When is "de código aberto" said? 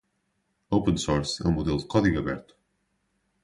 1.77-2.55